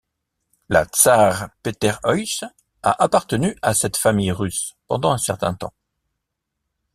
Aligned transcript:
La 0.67 0.85
Tsaar 0.87 1.51
Peterhuisje 1.61 2.45
a 2.81 3.03
appartenu 3.03 3.55
à 3.61 3.75
cette 3.75 3.97
famille 3.97 4.31
russe 4.31 4.75
pendant 4.87 5.11
un 5.11 5.19
certain 5.19 5.53
temps. 5.53 5.75